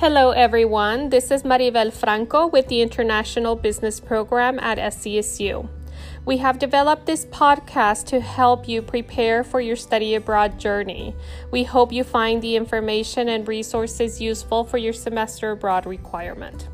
[0.00, 1.10] Hello, everyone.
[1.10, 5.68] This is Maribel Franco with the International Business Program at SCSU.
[6.24, 11.14] We have developed this podcast to help you prepare for your study abroad journey.
[11.50, 16.70] We hope you find the information and resources useful for your semester abroad requirement.